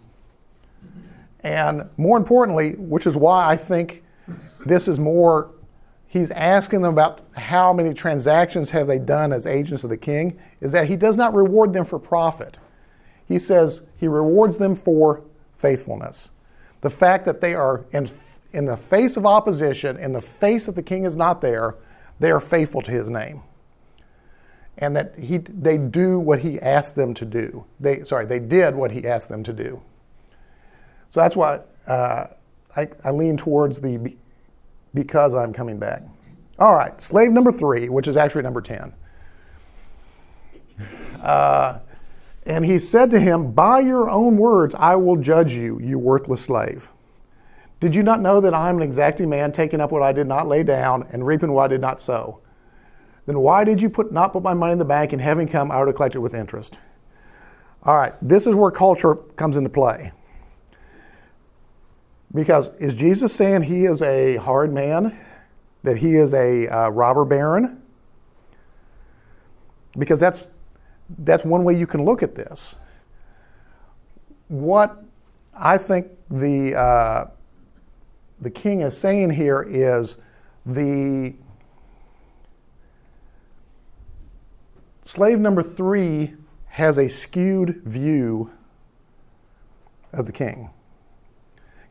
[1.41, 4.03] And more importantly, which is why I think
[4.65, 5.51] this is more,
[6.13, 10.39] he's asking them about how many transactions have they done as agents of the king,
[10.61, 12.59] is that he does not reward them for profit.
[13.27, 15.23] He says he rewards them for
[15.57, 16.29] faithfulness.
[16.81, 18.07] The fact that they are in,
[18.51, 21.73] in the face of opposition, in the face that the king is not there,
[22.19, 23.41] they are faithful to his name
[24.77, 27.65] and that he, they do what he asked them to do.
[27.79, 29.81] They, sorry, they did what he asked them to do.
[31.09, 32.27] So that's why uh,
[32.75, 34.15] I, I lean towards the
[34.93, 36.03] because I'm coming back.
[36.59, 38.93] All right, slave number three, which is actually number 10.
[41.21, 41.79] Uh,
[42.45, 46.43] and he said to him, By your own words, I will judge you, you worthless
[46.43, 46.91] slave.
[47.79, 50.27] Did you not know that I am an exacting man, taking up what I did
[50.27, 52.39] not lay down and reaping what I did not sow?
[53.25, 55.71] then why did you put, not put my money in the bank and having come,
[55.71, 56.79] I would have collected with interest?
[57.83, 60.11] All right, this is where culture comes into play.
[62.33, 65.17] Because is Jesus saying he is a hard man?
[65.83, 67.81] That he is a uh, robber baron?
[69.97, 70.47] Because that's,
[71.19, 72.77] that's one way you can look at this.
[74.47, 75.03] what
[75.55, 77.27] I think the uh,
[78.39, 80.17] the king is saying here is
[80.65, 81.33] the
[85.03, 86.35] slave number three
[86.67, 88.51] has a skewed view
[90.11, 90.69] of the king.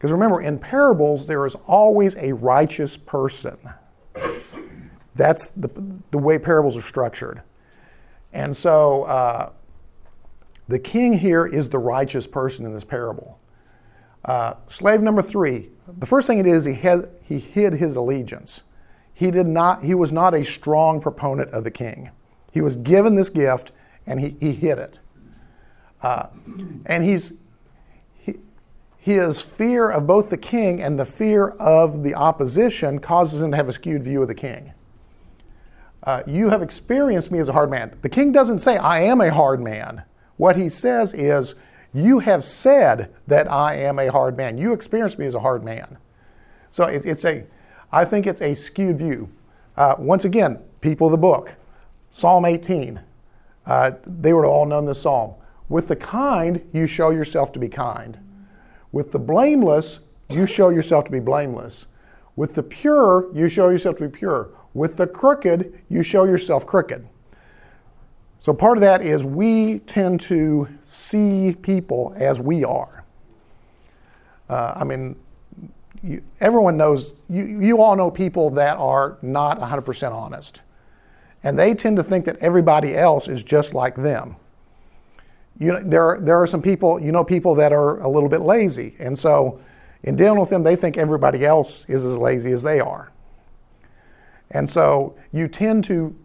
[0.02, 3.56] Because remember, in parables, there is always a righteous person.
[5.14, 5.70] That's the,
[6.10, 7.40] the way parables are structured.
[8.32, 9.52] And so uh,
[10.66, 13.38] the king here is the righteous person in this parable.
[14.24, 18.62] Uh, slave number three, the first thing it is, he, had, he hid his allegiance.
[19.14, 22.10] He, did not, he was not a strong proponent of the king.
[22.50, 23.70] He was given this gift
[24.04, 24.98] and he, he hid it.
[26.02, 26.26] Uh,
[26.86, 27.36] and he's, he,
[29.02, 33.56] his fear of both the king and the fear of the opposition causes him to
[33.56, 34.74] have a skewed view of the king.
[36.04, 37.98] Uh, you have experienced me as a hard man.
[38.02, 40.04] The king doesn't say, I am a hard man.
[40.36, 41.56] What he says is,
[41.92, 44.56] You have said that I am a hard man.
[44.56, 45.98] You experienced me as a hard man.
[46.70, 47.44] So it, it's a,
[47.90, 49.30] I think it's a skewed view.
[49.76, 51.56] Uh, once again, people of the book,
[52.12, 53.00] Psalm 18,
[53.66, 55.34] uh, they would have all known this psalm.
[55.68, 58.18] With the kind, you show yourself to be kind.
[58.92, 61.86] With the blameless, you show yourself to be blameless.
[62.36, 64.50] With the pure, you show yourself to be pure.
[64.74, 67.06] With the crooked, you show yourself crooked.
[68.40, 73.04] So part of that is we tend to see people as we are.
[74.48, 75.16] Uh, I mean,
[76.02, 80.62] you, everyone knows, you, you all know people that are not 100% honest.
[81.44, 84.36] And they tend to think that everybody else is just like them.
[85.58, 88.40] You know, there, there are some people, you know, people that are a little bit
[88.40, 88.94] lazy.
[88.98, 89.60] And so
[90.02, 93.12] in dealing with them, they think everybody else is as lazy as they are.
[94.50, 96.16] And so you tend to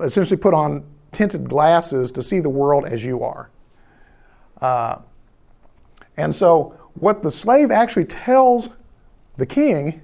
[0.00, 3.50] essentially put on tinted glasses to see the world as you are.
[4.60, 4.98] Uh,
[6.16, 8.70] and so, what the slave actually tells
[9.36, 10.00] the king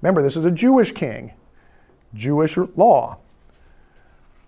[0.00, 1.32] remember, this is a Jewish king,
[2.14, 3.18] Jewish law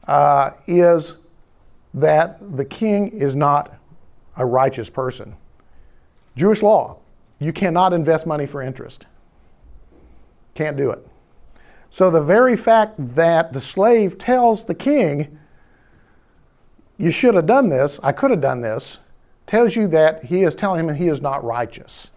[0.07, 1.17] uh, is
[1.95, 3.75] that the king is not
[4.37, 5.35] a righteous person.
[6.37, 6.99] Jewish law,
[7.39, 9.07] you cannot invest money for interest.
[10.55, 11.07] Can't do it.
[11.91, 15.39] So the very fact that the slave tells the king,
[16.97, 18.99] you should have done this, I could have done this,
[19.45, 22.11] tells you that he is telling him he is not righteous.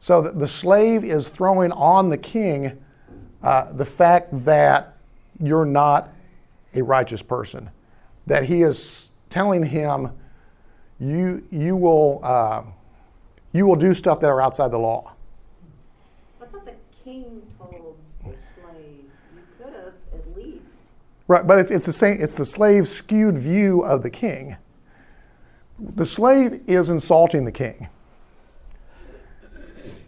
[0.00, 2.82] So the slave is throwing on the king
[3.42, 4.96] uh, the fact that
[5.38, 6.12] you're not
[6.74, 7.70] a righteous person,
[8.30, 10.12] that he is telling him,
[11.00, 12.62] you, you, will, uh,
[13.52, 15.14] you will do stuff that are outside the law.
[16.40, 20.68] I thought the king told the slave, you could have at least.
[21.26, 24.56] Right, but it's, it's, the same, it's the slave's skewed view of the king.
[25.80, 27.88] The slave is insulting the king.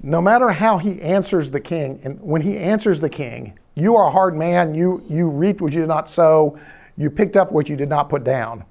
[0.00, 4.06] No matter how he answers the king, and when he answers the king, you are
[4.06, 6.56] a hard man, you, you reaped what you did not sow,
[7.02, 8.64] you picked up what you did not put down.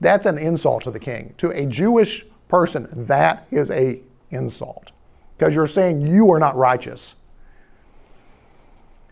[0.00, 1.34] That's an insult to the king.
[1.38, 4.92] To a Jewish person, that is a insult.
[5.36, 7.16] Because you're saying you are not righteous.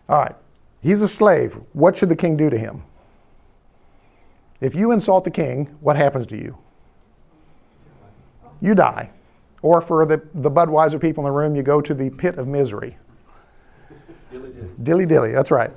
[0.09, 0.35] All right.
[0.81, 1.59] He's a slave.
[1.73, 2.81] What should the king do to him?
[4.59, 6.57] If you insult the king, what happens to you?
[8.59, 9.11] You die.
[9.61, 12.47] Or for the, the Budweiser people in the room, you go to the pit of
[12.47, 12.97] misery.
[14.31, 14.69] Dilly dilly.
[14.81, 15.71] Dilly dilly, that's right.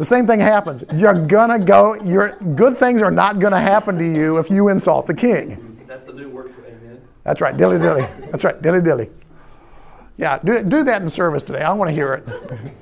[0.00, 0.82] The same thing happens.
[0.96, 5.06] You're gonna go, your good things are not gonna happen to you if you insult
[5.06, 5.78] the king.
[5.86, 7.02] That's the new word for amen.
[7.22, 8.06] That's right, dilly dilly.
[8.30, 9.10] That's right, dilly dilly.
[10.16, 11.60] Yeah, do, do that in service today.
[11.60, 12.72] I want to hear it.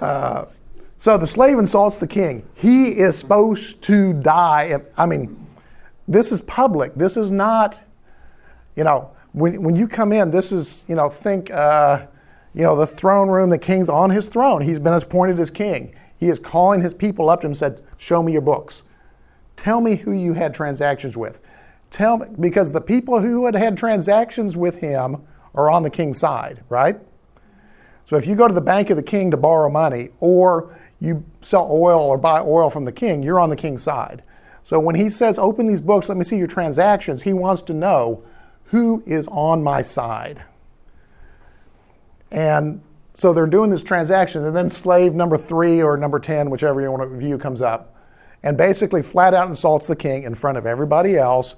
[0.00, 0.44] Uh,
[0.98, 2.46] so the slave insults the king.
[2.54, 4.78] He is supposed to die.
[4.98, 5.46] I mean,
[6.06, 6.94] this is public.
[6.94, 7.82] This is not,
[8.76, 12.06] you know, when, when you come in, this is, you know, think, uh,
[12.56, 14.62] you know, the throne room, the king's on his throne.
[14.62, 15.94] He's been appointed as king.
[16.16, 18.84] He is calling his people up to him and said, Show me your books.
[19.56, 21.38] Tell me who you had transactions with.
[21.90, 25.18] Tell me, because the people who had had transactions with him
[25.54, 26.98] are on the king's side, right?
[28.06, 31.26] So if you go to the bank of the king to borrow money, or you
[31.42, 34.22] sell oil or buy oil from the king, you're on the king's side.
[34.62, 37.74] So when he says, Open these books, let me see your transactions, he wants to
[37.74, 38.24] know
[38.70, 40.46] who is on my side.
[42.30, 42.82] And
[43.14, 46.90] so they're doing this transaction, and then slave number three or number 10, whichever you
[46.90, 47.94] want to view, comes up
[48.42, 51.56] and basically flat out insults the king in front of everybody else,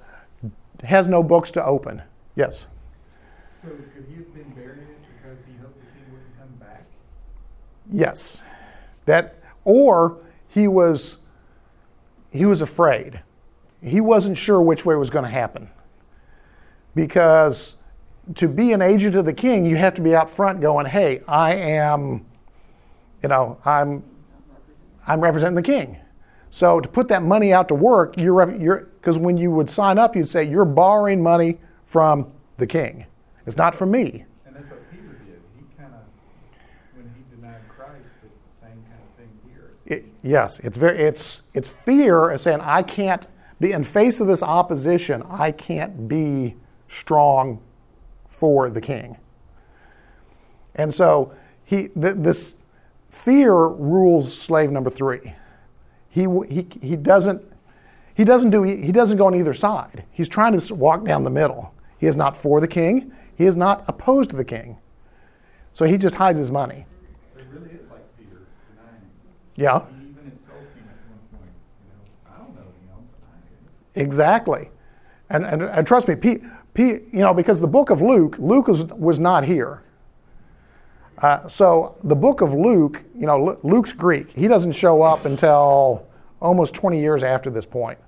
[0.84, 2.02] has no books to open.
[2.34, 2.66] Yes?
[3.50, 6.84] So could he have been burying it because he hoped the king wouldn't come back?
[7.92, 8.42] Yes.
[9.06, 11.18] That, or he was,
[12.30, 13.22] he was afraid.
[13.82, 15.70] he wasn't sure which way was going to happen.
[16.94, 17.76] Because
[18.34, 21.22] to be an agent of the king, you have to be out front going, hey,
[21.26, 22.26] I am,
[23.22, 24.02] you know, I'm,
[25.06, 25.98] I'm representing the king.
[26.50, 29.98] So to put that money out to work, you're, you're, because when you would sign
[29.98, 33.06] up, you'd say, you're borrowing money from the king.
[33.46, 34.24] It's not from me.
[34.44, 35.40] And that's what Peter did.
[35.56, 36.00] He kind of,
[36.94, 39.72] when he denied Christ, it's the same kind of thing here.
[39.86, 43.26] It, yes, it's very it's it's fear of saying I can't
[43.58, 45.22] be in face of this opposition.
[45.30, 46.56] I can't be
[46.88, 47.62] strong
[48.38, 49.16] for the king.
[50.76, 51.34] And so
[51.64, 52.54] he th- this
[53.10, 55.34] fear rules slave number three.
[56.08, 57.42] He he he doesn't
[58.14, 60.04] he doesn't do he doesn't go on either side.
[60.12, 61.74] He's trying to walk down the middle.
[61.98, 63.12] He is not for the king.
[63.34, 64.78] He is not opposed to the king.
[65.72, 66.86] So he just hides his money.
[67.36, 69.02] It really is like Peter denying.
[69.56, 69.80] Yeah.
[69.80, 71.50] He even insults him at one point.
[71.82, 73.38] You know, I don't know him, but I
[73.94, 74.00] do.
[74.00, 74.70] Exactly.
[75.28, 76.38] And, and, and trust me, P,
[76.78, 79.82] P, you know, because the book of Luke, Luke was, was not here.
[81.20, 84.30] Uh, so the book of Luke, you know, Luke's Greek.
[84.30, 86.06] He doesn't show up until
[86.40, 87.98] almost 20 years after this point.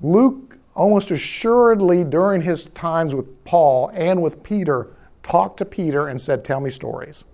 [0.00, 4.88] Luke, almost assuredly, during his times with Paul and with Peter,
[5.22, 7.24] talked to Peter and said, Tell me stories.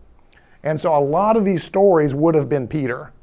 [0.63, 3.15] And so a lot of these stories would have been Peter.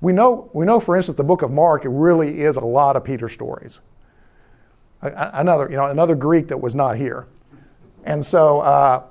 [0.00, 2.96] We know, we know, for instance, the book of Mark, it really is a lot
[2.96, 3.80] of Peter stories.
[5.04, 7.26] Another, you know, another Greek that was not here.
[8.04, 9.04] And so uh,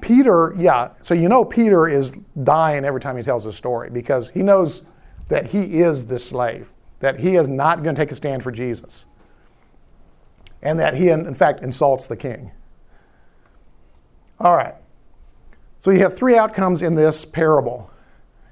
[0.00, 2.12] Peter, yeah, so you know Peter is
[2.42, 4.82] dying every time he tells a story because he knows
[5.28, 8.52] that he is the slave, that he is not going to take a stand for
[8.52, 9.06] Jesus,
[10.62, 12.50] and that he, in in fact, insults the king.
[14.40, 14.74] All right.
[15.80, 17.90] So you have three outcomes in this parable.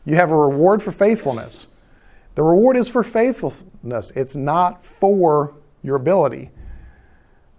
[0.05, 1.69] You have a reward for faithfulness.
[2.37, 6.51] The reward is for faithfulness, it's not for your ability.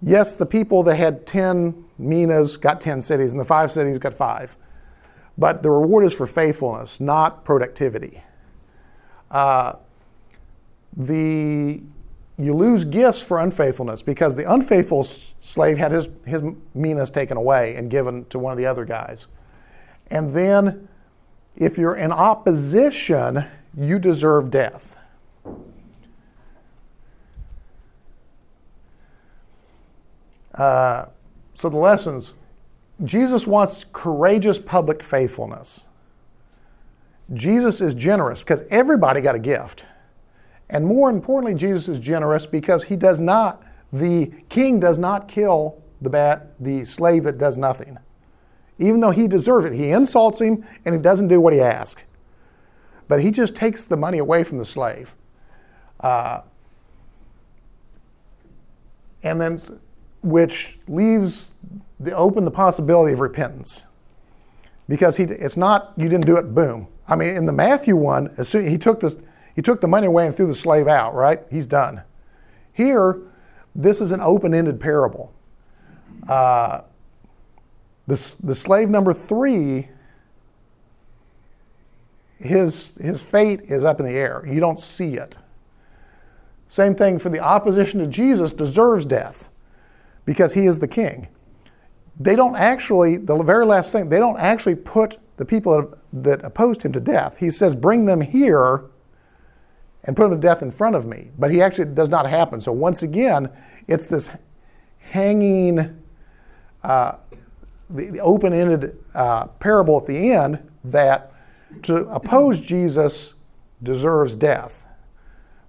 [0.02, 4.14] Yes, the people that had 10 minas got 10 cities, and the five cities got
[4.14, 4.56] five.
[5.38, 8.24] But the reward is for faithfulness, not productivity.
[9.30, 9.74] Uh,
[10.96, 11.82] the,
[12.38, 16.44] you lose gifts for unfaithfulness because the unfaithful slave had his, his
[16.74, 19.28] minas taken away and given to one of the other guys.
[20.10, 20.88] And then,
[21.56, 23.46] if you're in opposition,
[23.78, 24.98] you deserve death.
[30.58, 31.06] Uh,
[31.54, 32.36] so, the lessons
[33.04, 35.86] Jesus wants courageous public faithfulness.
[37.34, 39.86] Jesus is generous because everybody got a gift.
[40.70, 45.82] And more importantly, Jesus is generous because he does not, the king does not kill
[46.02, 47.98] the, bat, the slave that does nothing.
[48.80, 52.06] Even though he deserves it, he insults him and he doesn't do what he asks.
[53.08, 55.16] But he just takes the money away from the slave.
[56.00, 56.42] Uh,
[59.24, 59.60] and then,
[60.28, 61.52] which leaves
[62.00, 63.86] the open the possibility of repentance.
[64.90, 66.88] Because he, it's not, you didn't do it, boom.
[67.08, 69.18] I mean, in the Matthew one, as soon, he, took this,
[69.56, 71.42] he took the money away and threw the slave out, right?
[71.50, 72.02] He's done.
[72.74, 73.20] Here,
[73.74, 75.34] this is an open ended parable.
[76.28, 76.82] Uh,
[78.06, 79.90] the, the slave number three,
[82.40, 84.44] his, his fate is up in the air.
[84.46, 85.38] You don't see it.
[86.68, 89.50] Same thing for the opposition to Jesus deserves death
[90.28, 91.30] because he is the king.
[92.20, 96.84] They don't actually, the very last thing, they don't actually put the people that opposed
[96.84, 97.40] him to death.
[97.40, 98.86] He says, bring them here
[100.04, 101.32] and put them to death in front of me.
[101.40, 102.60] But he actually does not happen.
[102.60, 103.50] So once again,
[103.88, 104.30] it's this
[105.00, 106.04] hanging,
[106.84, 107.14] uh,
[107.90, 111.32] the, the open ended uh, parable at the end that
[111.84, 113.34] to oppose Jesus
[113.82, 114.88] deserves death.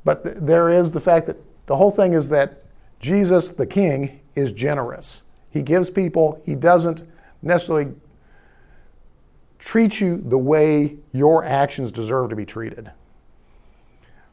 [0.05, 1.37] But th- there is the fact that
[1.67, 2.65] the whole thing is that
[2.99, 5.23] Jesus, the king, is generous.
[5.51, 7.03] He gives people, he doesn't
[7.43, 7.95] necessarily
[9.59, 12.91] treat you the way your actions deserve to be treated.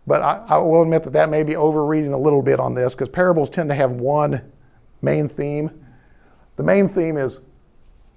[0.07, 2.93] But I, I will admit that that may be overreading a little bit on this
[2.93, 4.51] because parables tend to have one
[5.01, 5.71] main theme.
[6.57, 7.39] The main theme is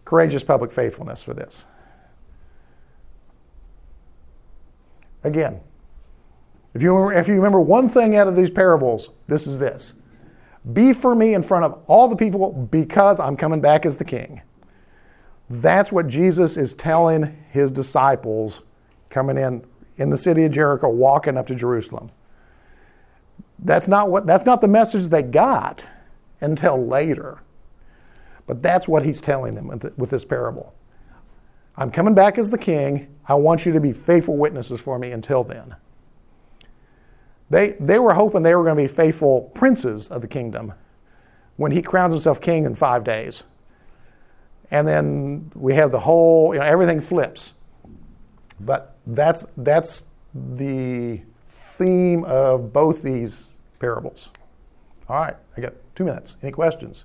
[0.04, 1.64] courageous public faithfulness for this.
[5.24, 5.60] Again,
[6.74, 9.94] if you, remember, if you remember one thing out of these parables, this is this
[10.72, 14.04] Be for me in front of all the people because I'm coming back as the
[14.04, 14.42] king.
[15.48, 18.62] That's what Jesus is telling his disciples
[19.08, 19.64] coming in
[19.96, 22.08] in the city of Jericho, walking up to Jerusalem.
[23.58, 25.88] That's not, what, that's not the message they got
[26.40, 27.38] until later.
[28.46, 30.72] But that's what he's telling them with, with this parable.
[31.76, 33.14] I'm coming back as the king.
[33.26, 35.76] I want you to be faithful witnesses for me until then.
[37.50, 40.74] They, they were hoping they were going to be faithful princes of the kingdom
[41.56, 43.44] when he crowns himself king in five days.
[44.70, 47.54] And then we have the whole, you know, everything flips.
[48.60, 54.30] But that's, that's the theme of both these parables.
[55.08, 56.36] All right, I got two minutes.
[56.42, 57.04] Any questions?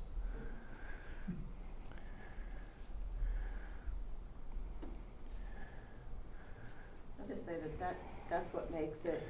[7.18, 7.96] I'll just say that, that
[8.30, 9.26] that's what makes it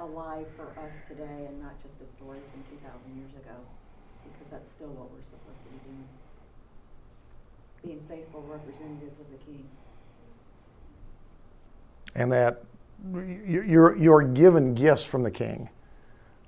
[0.00, 3.60] alive for us today and not just a story from two thousand years ago,
[4.32, 6.08] because that's still what we're supposed to be doing.
[7.84, 9.68] Being faithful representatives of the king.
[12.14, 12.62] and that
[13.46, 15.68] you're, you're given gifts from the king.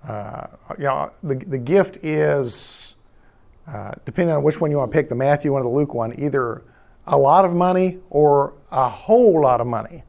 [0.06, 0.46] Uh,
[0.78, 2.96] you know, the, the gift is,
[3.66, 5.94] uh, depending on which one you want to pick, the Matthew one or the Luke
[5.94, 6.62] one, either
[7.06, 10.04] a lot of money or a whole lot of money,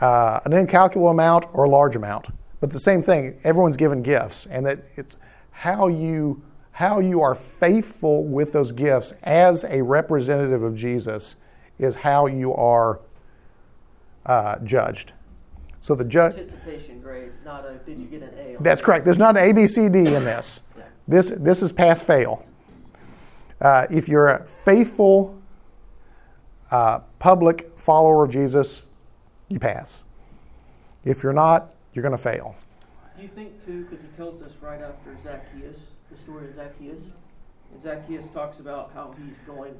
[0.00, 2.28] uh, an incalculable amount or a large amount.
[2.60, 5.16] But the same thing, everyone's given gifts, and that it's
[5.50, 6.42] how you
[6.76, 11.36] how you are faithful with those gifts as a representative of Jesus
[11.78, 13.00] is how you are
[14.26, 15.14] uh, judged.
[15.80, 16.34] So the judge.
[16.34, 18.62] Participation grade, not a did you get an A?
[18.62, 19.06] That's correct.
[19.06, 20.60] There's not an A, B, C, D in this.
[21.08, 22.46] This this is pass fail.
[23.58, 25.40] Uh, if you're a faithful
[26.70, 28.84] uh, public follower of Jesus,
[29.48, 30.04] you pass.
[31.04, 32.54] If you're not, you're going to fail.
[33.16, 37.12] Do you think too, because he tells us right after Zacchaeus, the story of Zacchaeus,
[37.72, 39.74] and Zacchaeus talks about how he's going,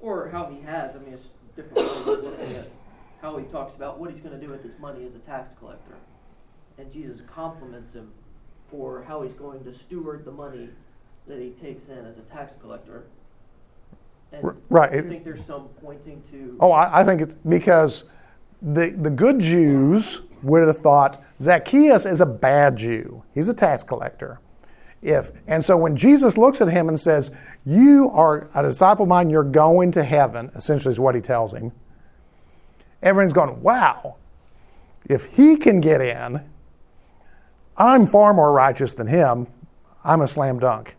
[0.00, 0.94] or how he has.
[0.94, 2.70] I mean, it's different ways of looking at
[3.20, 5.52] how he talks about what he's going to do with his money as a tax
[5.58, 5.96] collector,
[6.78, 8.12] and Jesus compliments him
[8.68, 10.68] for how he's going to steward the money
[11.26, 13.04] that he takes in as a tax collector.
[14.32, 14.90] And right.
[14.90, 16.56] Do you think there's some pointing to?
[16.60, 18.04] Oh, I, I think it's because
[18.62, 23.22] the, the good Jews would have thought Zacchaeus is a bad Jew.
[23.34, 24.40] He's a tax collector.
[25.02, 27.30] If and so when Jesus looks at him and says,
[27.64, 29.30] "You are a disciple of mine.
[29.30, 31.72] You're going to heaven," essentially is what he tells him.
[33.02, 34.16] Everyone's going, "Wow!
[35.04, 36.40] If he can get in,
[37.76, 39.46] I'm far more righteous than him.
[40.02, 40.96] I'm a slam dunk."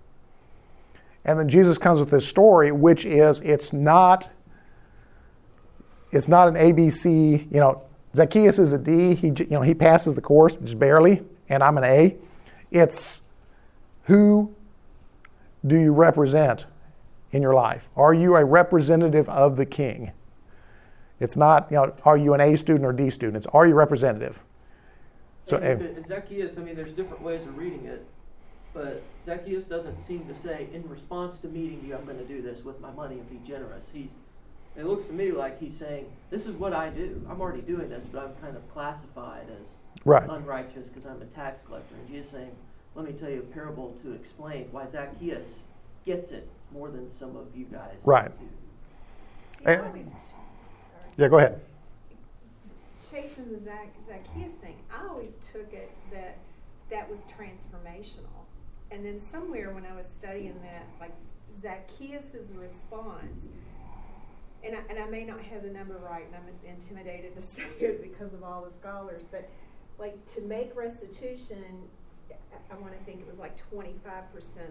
[1.26, 4.30] And then Jesus comes with this story, which is it's not
[6.12, 7.82] it's not an ABC, you know,
[8.16, 11.78] Zacchaeus is a D, he, you know, he passes the course just barely, and I'm
[11.78, 12.18] an A.
[12.72, 13.22] It's
[14.04, 14.56] who
[15.66, 16.68] do you represent
[17.32, 17.90] in your life?
[17.96, 20.12] Are you a representative of the king?
[21.20, 23.38] It's not, you know, are you an A student or D student?
[23.38, 24.44] It's are you representative?
[25.44, 28.06] So, and, Zacchaeus, I mean, there's different ways of reading it,
[28.74, 32.42] but Zacchaeus doesn't seem to say, in response to meeting you, I'm going to do
[32.42, 33.90] this with my money and be generous.
[33.94, 34.10] He's,
[34.78, 37.26] it looks to me like he's saying, this is what I do.
[37.30, 39.76] I'm already doing this, but I'm kind of classified as
[40.06, 40.30] right.
[40.30, 41.96] unrighteous because I'm a tax collector.
[41.96, 42.52] And Jesus saying,
[42.96, 45.62] let me tell you a parable to explain why Zacchaeus
[46.06, 48.32] gets it more than some of you guys Right.
[48.40, 48.48] do.
[49.60, 50.08] See, I Eh, always.
[51.18, 51.62] Yeah, go ahead.
[53.12, 56.38] chasing the Zac- Zacchaeus thing, I always took it that
[56.90, 58.46] that was transformational.
[58.92, 61.12] And then somewhere when I was studying that, like
[61.62, 63.48] Zacchaeus' response,
[64.68, 67.64] and I, and I may not have the number right, and I'm intimidated to say
[67.80, 69.50] it because of all the scholars, but
[69.98, 71.90] like to make restitution,
[72.70, 73.94] I, want to think it was like 25%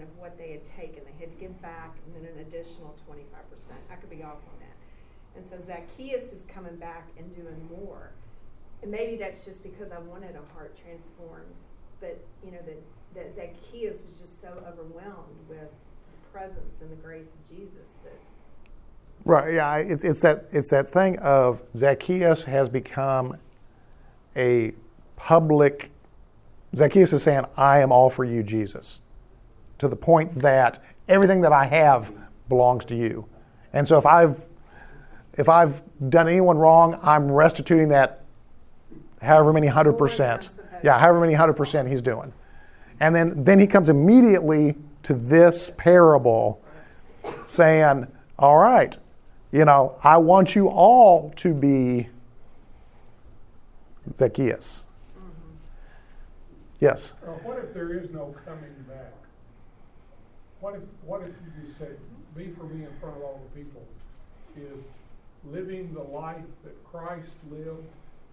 [0.02, 1.02] of what they had taken.
[1.04, 3.24] They had to give back and then an additional 25%.
[3.90, 4.76] I could be off on that.
[5.36, 8.12] And so Zacchaeus is coming back and doing more.
[8.82, 11.54] And maybe that's just because I wanted a heart transformed.
[12.00, 12.82] But, you know, that,
[13.14, 18.20] that Zacchaeus was just so overwhelmed with the presence and the grace of Jesus that
[19.26, 19.54] Right.
[19.54, 19.76] Yeah.
[19.78, 23.36] It's, it's that it's that thing of Zacchaeus has become
[24.36, 24.72] a
[25.16, 25.90] public.
[26.76, 29.00] Zacchaeus is saying, "I am all for you, Jesus,"
[29.78, 32.12] to the point that everything that I have
[32.48, 33.26] belongs to you.
[33.72, 34.44] And so if I've
[35.36, 38.24] if I've done anyone wrong, I'm restituting that
[39.20, 40.50] however many hundred More than I'm percent.
[40.84, 42.32] Yeah, however many hundred percent he's doing.
[43.00, 46.62] And then then he comes immediately to this parable
[47.44, 48.06] saying,
[48.38, 48.96] All right,
[49.52, 52.08] you know, I want you all to be
[54.14, 54.84] Zacchaeus.
[56.80, 57.14] Yes.
[57.22, 59.12] Uh, what if there is no coming back?
[60.60, 61.96] What if, what if you just said,
[62.36, 63.82] be for me in front of all the people?
[64.56, 64.84] Is
[65.44, 67.86] living the life that Christ lived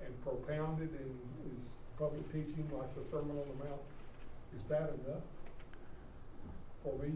[0.03, 3.82] and propounded in his public teaching, like the Sermon on the Mount,
[4.55, 5.22] is that enough
[6.84, 7.14] for me?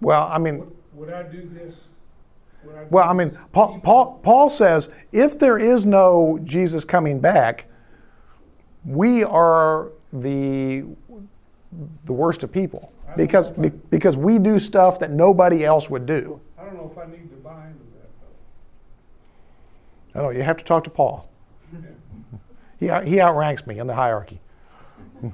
[0.00, 1.74] Well, I mean, Would, would I do this?
[2.66, 6.84] Would I do well, I mean, Paul, Paul, Paul says if there is no Jesus
[6.84, 7.66] coming back,
[8.84, 10.84] we are the
[12.04, 16.40] the worst of people because be- because we do stuff that nobody else would do.
[16.58, 18.08] I don't know if I need to buy into that
[20.14, 20.20] though.
[20.20, 21.28] I know you have to talk to Paul.
[22.78, 24.38] He he outranks me in the hierarchy.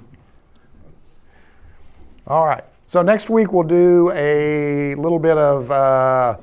[2.28, 2.62] All right.
[2.86, 6.36] So next week we'll do a little bit of uh,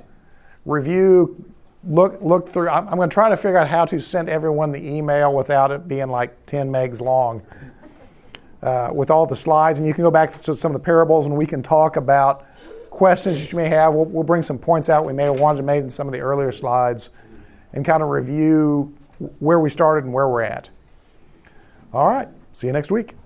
[0.69, 1.45] review.
[1.83, 2.69] Look look through.
[2.69, 5.71] I'm, I'm going to try to figure out how to send everyone the email without
[5.71, 7.41] it being like 10 megs long.
[8.61, 11.25] Uh, with all the slides, and you can go back to some of the parables,
[11.25, 12.45] and we can talk about
[12.89, 13.93] questions that you may have.
[13.93, 16.11] We'll, we'll bring some points out we may have wanted to make in some of
[16.11, 17.11] the earlier slides,
[17.71, 18.93] and kind of review
[19.39, 20.69] where we started and where we're at.
[21.93, 22.27] All right.
[22.51, 23.18] See you next week.